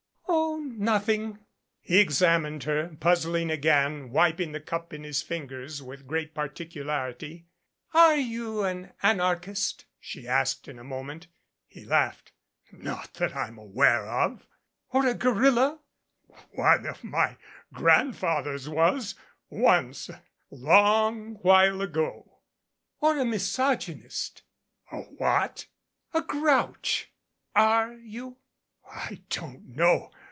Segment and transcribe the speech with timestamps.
[0.33, 1.39] "Oh, nothing."
[1.81, 7.45] He examined her, puzzling again, wiping the cup in his fingers with great particularity.
[7.93, 11.27] "Are you an anarchist?" she asked in a moment.
[11.67, 12.31] He laughed.
[12.71, 14.47] "Not that I'm aware of."
[14.89, 15.79] "Or a gorilla?"
[16.51, 17.37] "One of my
[17.73, 19.15] grandfathers was
[19.49, 22.39] once a long while ago."
[22.99, 24.41] "Or a misogynist?"
[24.91, 25.67] "A what?"
[26.13, 27.11] "A grouch.
[27.55, 28.37] Are you?"
[28.89, 30.11] "I don't know.